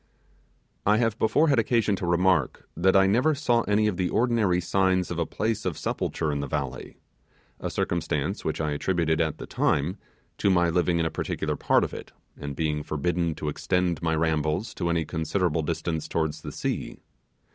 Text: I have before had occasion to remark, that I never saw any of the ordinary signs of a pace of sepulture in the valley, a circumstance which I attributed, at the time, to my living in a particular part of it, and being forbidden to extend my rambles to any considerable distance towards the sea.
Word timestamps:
I 0.83 0.97
have 0.97 1.19
before 1.19 1.49
had 1.49 1.59
occasion 1.59 1.95
to 1.97 2.07
remark, 2.07 2.67
that 2.75 2.95
I 2.95 3.05
never 3.05 3.35
saw 3.35 3.61
any 3.67 3.85
of 3.85 3.97
the 3.97 4.09
ordinary 4.09 4.59
signs 4.59 5.11
of 5.11 5.19
a 5.19 5.27
pace 5.27 5.63
of 5.63 5.77
sepulture 5.77 6.31
in 6.31 6.39
the 6.39 6.47
valley, 6.47 6.97
a 7.59 7.69
circumstance 7.69 8.43
which 8.43 8.59
I 8.59 8.71
attributed, 8.71 9.21
at 9.21 9.37
the 9.37 9.45
time, 9.45 9.97
to 10.39 10.49
my 10.49 10.71
living 10.71 10.97
in 10.97 11.05
a 11.05 11.11
particular 11.11 11.55
part 11.55 11.83
of 11.83 11.93
it, 11.93 12.13
and 12.35 12.55
being 12.55 12.81
forbidden 12.81 13.35
to 13.35 13.47
extend 13.47 14.01
my 14.01 14.15
rambles 14.15 14.73
to 14.73 14.89
any 14.89 15.05
considerable 15.05 15.61
distance 15.61 16.07
towards 16.07 16.41
the 16.41 16.51
sea. 16.51 16.97